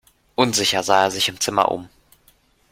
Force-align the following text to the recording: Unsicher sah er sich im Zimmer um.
Unsicher 0.33 0.81
sah 0.81 1.03
er 1.03 1.11
sich 1.11 1.29
im 1.29 1.39
Zimmer 1.39 1.69
um. 1.71 1.87